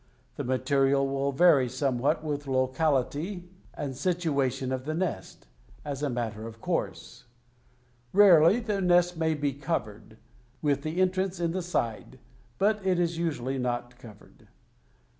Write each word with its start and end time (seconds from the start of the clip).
The 0.35 0.43
material 0.43 1.07
will 1.07 1.31
vary 1.31 1.69
somewhat 1.69 2.23
with 2.23 2.47
locality 2.47 3.47
and 3.75 3.95
situation 3.95 4.71
of 4.71 4.85
the 4.85 4.95
nest, 4.95 5.45
as 5.85 6.01
a 6.01 6.09
matter 6.09 6.47
of 6.47 6.59
course. 6.59 7.25
Rarely 8.11 8.59
the 8.59 8.81
nest 8.81 9.15
may 9.15 9.35
be 9.35 9.53
covered, 9.53 10.17
with 10.59 10.81
the 10.81 10.99
entrance 10.99 11.39
in 11.39 11.51
the 11.51 11.61
side, 11.61 12.17
but 12.57 12.83
it 12.83 12.97
is 12.99 13.19
usually 13.19 13.59
not 13.59 13.99
covered. 13.99 14.47